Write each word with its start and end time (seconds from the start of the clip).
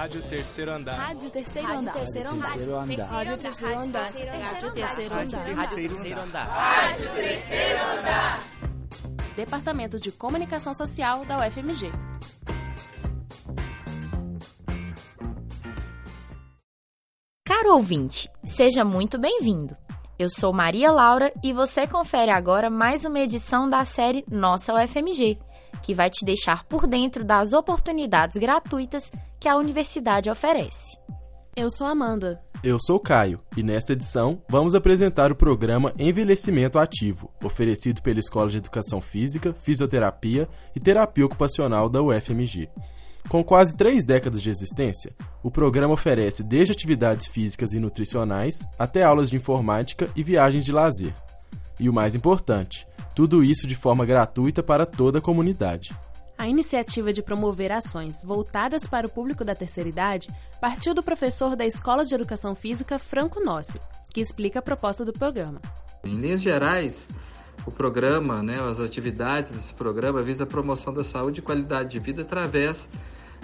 Rádio 0.00 0.22
Terceiro 0.22 0.70
Andar. 0.72 0.96
Rádio 0.96 1.28
Terceiro 1.28 1.72
Andar. 1.72 1.92
Terceiro 1.92 2.30
Andar. 2.30 2.48
Rádio 2.48 2.56
Terceiro 2.56 2.80
Andar. 2.80 3.10
Rádio 3.10 3.36
Terceiro 3.36 3.80
Andar. 3.80 4.02
Rádio 4.40 4.72
Terceiro 4.72 6.20
Andar. 6.22 6.48
Rádio 6.48 7.10
Terceiro 7.10 7.82
Andar. 7.98 8.40
Departamento 9.36 10.00
de 10.00 10.10
Comunicação 10.10 10.72
Social 10.72 11.26
da 11.26 11.46
UFMG. 11.46 11.92
Caro 17.44 17.74
ouvinte, 17.74 18.30
seja 18.42 18.82
muito 18.82 19.18
bem-vindo. 19.18 19.76
Eu 20.18 20.30
sou 20.30 20.50
Maria 20.50 20.90
Laura 20.90 21.30
e 21.44 21.52
você 21.52 21.86
confere 21.86 22.30
agora 22.30 22.70
mais 22.70 23.04
uma 23.04 23.20
edição 23.20 23.68
da 23.68 23.84
série 23.84 24.24
Nossa 24.30 24.72
UFMG, 24.72 25.38
que 25.82 25.94
vai 25.94 26.10
te 26.10 26.24
deixar 26.24 26.64
por 26.64 26.86
dentro 26.86 27.24
das 27.24 27.52
oportunidades 27.52 28.36
gratuitas 28.36 29.10
que 29.38 29.48
a 29.48 29.56
universidade 29.56 30.30
oferece. 30.30 30.96
Eu 31.56 31.70
sou 31.70 31.86
Amanda. 31.86 32.40
Eu 32.62 32.78
sou 32.78 33.00
Caio 33.00 33.40
e 33.56 33.62
nesta 33.62 33.94
edição 33.94 34.42
vamos 34.48 34.74
apresentar 34.74 35.32
o 35.32 35.36
programa 35.36 35.92
Envelhecimento 35.98 36.78
Ativo, 36.78 37.32
oferecido 37.42 38.02
pela 38.02 38.20
Escola 38.20 38.50
de 38.50 38.58
Educação 38.58 39.00
Física, 39.00 39.54
Fisioterapia 39.62 40.48
e 40.76 40.80
Terapia 40.80 41.24
Ocupacional 41.24 41.88
da 41.88 42.02
UFMG. 42.02 42.68
Com 43.28 43.44
quase 43.44 43.76
três 43.76 44.04
décadas 44.04 44.42
de 44.42 44.50
existência, 44.50 45.12
o 45.42 45.50
programa 45.50 45.94
oferece 45.94 46.42
desde 46.42 46.72
atividades 46.72 47.26
físicas 47.26 47.72
e 47.72 47.80
nutricionais 47.80 48.58
até 48.78 49.02
aulas 49.02 49.30
de 49.30 49.36
informática 49.36 50.08
e 50.14 50.22
viagens 50.22 50.64
de 50.64 50.72
lazer. 50.72 51.14
E 51.78 51.88
o 51.88 51.92
mais 51.92 52.14
importante, 52.14 52.86
tudo 53.20 53.44
isso 53.44 53.66
de 53.66 53.76
forma 53.76 54.06
gratuita 54.06 54.62
para 54.62 54.86
toda 54.86 55.18
a 55.18 55.20
comunidade. 55.20 55.94
A 56.38 56.48
iniciativa 56.48 57.12
de 57.12 57.22
promover 57.22 57.70
ações 57.70 58.22
voltadas 58.24 58.86
para 58.86 59.06
o 59.06 59.10
público 59.10 59.44
da 59.44 59.54
terceira 59.54 59.90
idade 59.90 60.26
partiu 60.58 60.94
do 60.94 61.02
professor 61.02 61.54
da 61.54 61.66
Escola 61.66 62.02
de 62.02 62.14
Educação 62.14 62.54
Física 62.54 62.98
Franco 62.98 63.44
Nossi, 63.44 63.78
que 64.10 64.22
explica 64.22 64.60
a 64.60 64.62
proposta 64.62 65.04
do 65.04 65.12
programa. 65.12 65.60
Em 66.02 66.14
linhas 66.14 66.40
gerais, 66.40 67.06
o 67.66 67.70
programa, 67.70 68.42
né, 68.42 68.58
as 68.58 68.80
atividades 68.80 69.50
desse 69.50 69.74
programa 69.74 70.22
visam 70.22 70.46
a 70.46 70.48
promoção 70.48 70.94
da 70.94 71.04
saúde 71.04 71.40
e 71.40 71.42
qualidade 71.42 71.90
de 71.90 71.98
vida 71.98 72.22
através 72.22 72.88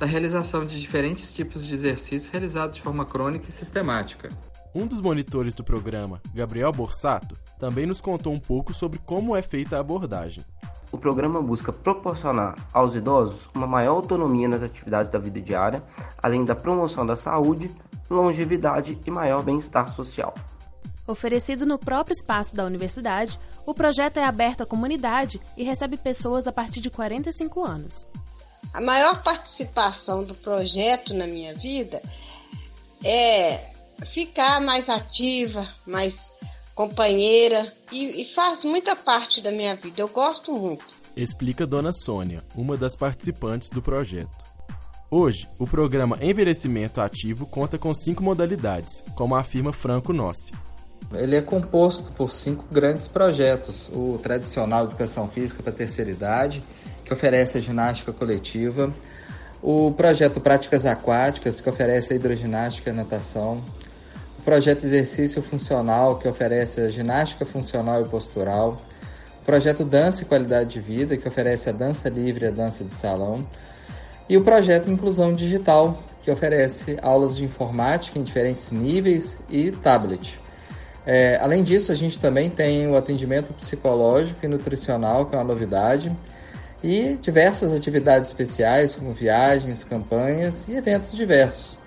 da 0.00 0.04
realização 0.04 0.64
de 0.64 0.80
diferentes 0.80 1.32
tipos 1.32 1.64
de 1.64 1.72
exercícios 1.72 2.26
realizados 2.26 2.74
de 2.74 2.82
forma 2.82 3.04
crônica 3.04 3.48
e 3.48 3.52
sistemática. 3.52 4.30
Um 4.72 4.86
dos 4.86 5.00
monitores 5.00 5.52
do 5.52 5.64
programa, 5.64 6.20
Gabriel 6.32 6.70
Borsato, 6.70 7.36
também 7.58 7.86
nos 7.86 8.00
contou 8.00 8.32
um 8.32 8.38
pouco 8.38 8.72
sobre 8.72 9.00
como 9.00 9.34
é 9.34 9.42
feita 9.42 9.76
a 9.76 9.80
abordagem. 9.80 10.44
O 10.92 10.98
programa 10.98 11.42
busca 11.42 11.72
proporcionar 11.72 12.54
aos 12.72 12.94
idosos 12.94 13.48
uma 13.54 13.66
maior 13.66 13.96
autonomia 13.96 14.48
nas 14.48 14.62
atividades 14.62 15.10
da 15.10 15.18
vida 15.18 15.40
diária, 15.40 15.82
além 16.22 16.44
da 16.44 16.54
promoção 16.54 17.04
da 17.04 17.16
saúde, 17.16 17.68
longevidade 18.08 18.96
e 19.04 19.10
maior 19.10 19.42
bem-estar 19.42 19.92
social. 19.92 20.32
Oferecido 21.04 21.66
no 21.66 21.76
próprio 21.76 22.14
espaço 22.14 22.54
da 22.54 22.64
universidade, 22.64 23.40
o 23.66 23.74
projeto 23.74 24.18
é 24.18 24.24
aberto 24.24 24.62
à 24.62 24.66
comunidade 24.66 25.40
e 25.56 25.64
recebe 25.64 25.96
pessoas 25.96 26.46
a 26.46 26.52
partir 26.52 26.80
de 26.80 26.90
45 26.90 27.64
anos. 27.64 28.06
A 28.72 28.80
maior 28.80 29.20
participação 29.24 30.22
do 30.22 30.34
projeto 30.34 31.12
na 31.12 31.26
minha 31.26 31.54
vida 31.54 32.00
é 33.02 33.69
ficar 34.06 34.60
mais 34.60 34.88
ativa, 34.88 35.68
mais 35.86 36.30
companheira 36.74 37.72
e, 37.92 38.22
e, 38.22 38.34
faz 38.34 38.64
muita 38.64 38.96
parte 38.96 39.40
da 39.40 39.50
minha 39.50 39.76
vida. 39.76 40.00
Eu 40.00 40.08
gosto 40.08 40.52
muito. 40.52 40.86
Explica 41.16 41.66
Dona 41.66 41.92
Sônia, 41.92 42.42
uma 42.54 42.76
das 42.76 42.96
participantes 42.96 43.68
do 43.68 43.82
projeto. 43.82 44.50
Hoje, 45.10 45.48
o 45.58 45.66
programa 45.66 46.16
Envelhecimento 46.22 47.00
Ativo 47.00 47.44
conta 47.44 47.76
com 47.76 47.92
cinco 47.92 48.22
modalidades, 48.22 49.02
como 49.14 49.34
afirma 49.34 49.72
Franco 49.72 50.12
Nossi. 50.12 50.52
Ele 51.12 51.36
é 51.36 51.42
composto 51.42 52.12
por 52.12 52.30
cinco 52.30 52.64
grandes 52.70 53.08
projetos: 53.08 53.90
o 53.92 54.18
tradicional 54.22 54.84
Educação 54.84 55.28
Física 55.28 55.62
para 55.62 55.72
a 55.72 55.76
Terceira 55.76 56.10
Idade, 56.10 56.62
que 57.04 57.12
oferece 57.12 57.58
a 57.58 57.60
ginástica 57.60 58.12
coletiva, 58.12 58.94
o 59.60 59.90
projeto 59.92 60.40
Práticas 60.40 60.86
Aquáticas, 60.86 61.60
que 61.60 61.68
oferece 61.68 62.12
a 62.12 62.16
hidroginástica 62.16 62.90
e 62.90 62.92
a 62.92 62.96
natação, 62.96 63.62
projeto 64.40 64.84
Exercício 64.84 65.42
Funcional, 65.42 66.18
que 66.18 66.26
oferece 66.28 66.80
a 66.80 66.88
ginástica 66.88 67.44
funcional 67.44 68.02
e 68.02 68.08
postural, 68.08 68.80
projeto 69.44 69.84
Dança 69.84 70.22
e 70.22 70.24
Qualidade 70.24 70.70
de 70.70 70.80
Vida, 70.80 71.16
que 71.16 71.28
oferece 71.28 71.68
a 71.68 71.72
dança 71.72 72.08
livre 72.08 72.44
e 72.44 72.48
a 72.48 72.50
dança 72.50 72.84
de 72.84 72.94
salão, 72.94 73.46
e 74.28 74.36
o 74.36 74.42
projeto 74.42 74.90
Inclusão 74.90 75.32
Digital, 75.32 76.02
que 76.22 76.30
oferece 76.30 76.96
aulas 77.02 77.36
de 77.36 77.44
informática 77.44 78.18
em 78.18 78.22
diferentes 78.22 78.70
níveis 78.70 79.36
e 79.48 79.70
tablet. 79.70 80.38
É, 81.04 81.38
além 81.38 81.64
disso, 81.64 81.90
a 81.90 81.94
gente 81.94 82.18
também 82.18 82.50
tem 82.50 82.86
o 82.86 82.96
atendimento 82.96 83.52
psicológico 83.54 84.44
e 84.44 84.48
nutricional, 84.48 85.26
que 85.26 85.34
é 85.34 85.38
uma 85.38 85.44
novidade, 85.44 86.14
e 86.82 87.16
diversas 87.16 87.72
atividades 87.72 88.30
especiais, 88.30 88.94
como 88.94 89.12
viagens, 89.12 89.82
campanhas 89.82 90.66
e 90.68 90.74
eventos 90.74 91.12
diversos. 91.12 91.79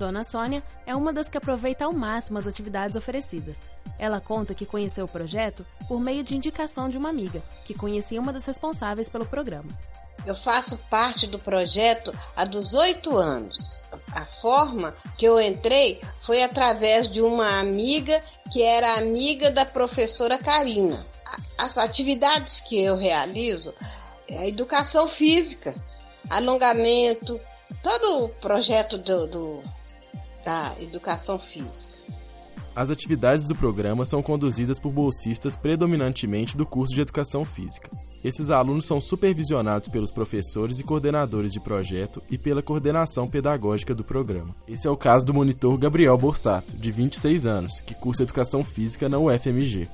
Dona 0.00 0.24
Sônia 0.24 0.62
é 0.86 0.96
uma 0.96 1.12
das 1.12 1.28
que 1.28 1.36
aproveita 1.36 1.84
ao 1.84 1.92
máximo 1.92 2.38
as 2.38 2.46
atividades 2.46 2.96
oferecidas. 2.96 3.60
Ela 3.98 4.18
conta 4.18 4.54
que 4.54 4.64
conheceu 4.64 5.04
o 5.04 5.08
projeto 5.08 5.64
por 5.86 6.00
meio 6.00 6.24
de 6.24 6.34
indicação 6.34 6.88
de 6.88 6.96
uma 6.96 7.10
amiga, 7.10 7.42
que 7.66 7.74
conhecia 7.74 8.18
uma 8.18 8.32
das 8.32 8.46
responsáveis 8.46 9.10
pelo 9.10 9.26
programa. 9.26 9.68
Eu 10.24 10.34
faço 10.34 10.78
parte 10.88 11.26
do 11.26 11.38
projeto 11.38 12.10
há 12.34 12.46
18 12.46 13.14
anos. 13.14 13.78
A 14.12 14.24
forma 14.24 14.94
que 15.18 15.26
eu 15.26 15.38
entrei 15.38 16.00
foi 16.22 16.42
através 16.42 17.06
de 17.06 17.20
uma 17.20 17.60
amiga 17.60 18.22
que 18.50 18.62
era 18.62 18.94
amiga 18.94 19.50
da 19.50 19.66
professora 19.66 20.38
Karina. 20.38 21.04
As 21.58 21.76
atividades 21.76 22.60
que 22.60 22.82
eu 22.82 22.96
realizo 22.96 23.74
é 24.26 24.38
a 24.38 24.48
educação 24.48 25.06
física, 25.06 25.74
alongamento, 26.30 27.38
todo 27.82 28.24
o 28.24 28.28
projeto 28.30 28.96
do, 28.96 29.26
do 29.26 29.79
da 30.44 30.74
educação 30.80 31.38
física. 31.38 31.90
As 32.74 32.88
atividades 32.88 33.46
do 33.46 33.54
programa 33.54 34.04
são 34.04 34.22
conduzidas 34.22 34.78
por 34.78 34.92
bolsistas 34.92 35.56
predominantemente 35.56 36.56
do 36.56 36.64
curso 36.64 36.94
de 36.94 37.00
Educação 37.00 37.44
Física. 37.44 37.90
Esses 38.22 38.50
alunos 38.50 38.86
são 38.86 39.00
supervisionados 39.00 39.88
pelos 39.88 40.12
professores 40.12 40.78
e 40.78 40.84
coordenadores 40.84 41.52
de 41.52 41.58
projeto 41.58 42.22
e 42.30 42.38
pela 42.38 42.62
coordenação 42.62 43.28
pedagógica 43.28 43.92
do 43.92 44.04
programa. 44.04 44.54
Esse 44.68 44.86
é 44.86 44.90
o 44.90 44.96
caso 44.96 45.26
do 45.26 45.34
monitor 45.34 45.76
Gabriel 45.76 46.16
Borsato, 46.16 46.76
de 46.76 46.92
26 46.92 47.44
anos, 47.44 47.80
que 47.80 47.94
cursa 47.94 48.22
Educação 48.22 48.62
Física 48.62 49.08
na 49.08 49.18
UFMG. 49.18 49.88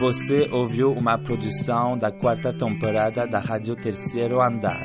Você 0.00 0.48
ouviu 0.50 0.92
uma 0.92 1.16
produção 1.16 1.96
da 1.96 2.10
quarta 2.10 2.52
temporada 2.52 3.24
da 3.26 3.38
Rádio 3.38 3.76
Terceiro 3.76 4.40
Andar. 4.40 4.84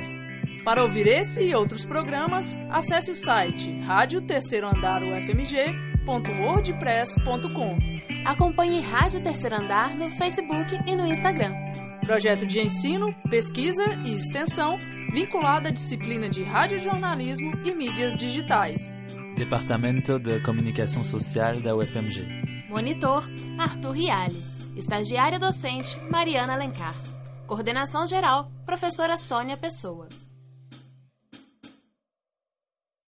Para 0.64 0.84
ouvir 0.84 1.08
esse 1.08 1.42
e 1.42 1.56
outros 1.56 1.84
programas, 1.86 2.56
acesse 2.70 3.10
o 3.12 3.16
site 3.16 3.80
rádio 3.82 4.22
terceiro 4.22 4.68
andar 4.68 5.02
ufmg.wordpress.com. 5.02 7.97
Acompanhe 8.26 8.82
Rádio 8.82 9.22
Terceiro 9.22 9.56
Andar 9.56 9.96
no 9.96 10.10
Facebook 10.12 10.78
e 10.86 10.96
no 10.96 11.06
Instagram. 11.06 11.54
Projeto 12.06 12.46
de 12.46 12.60
ensino, 12.60 13.14
pesquisa 13.30 13.84
e 14.06 14.16
extensão 14.16 14.78
vinculado 15.12 15.68
à 15.68 15.72
disciplina 15.72 16.30
de 16.30 16.44
radiojornalismo 16.44 17.52
e 17.66 17.72
mídias 17.72 18.16
digitais. 18.16 18.96
Departamento 19.38 20.20
de 20.20 20.40
Comunicação 20.42 21.04
Social 21.04 21.60
da 21.60 21.76
UFMG. 21.76 22.26
Monitor 22.70 23.30
Arthur 23.58 23.92
Riale. 23.92 24.44
Estagiária 24.76 25.40
docente 25.40 25.98
Mariana 26.10 26.54
Alencar. 26.54 26.96
Coordenação 27.46 28.06
geral 28.06 28.52
Professora 28.66 29.18
Sônia 29.18 29.58
Pessoa. 29.58 30.08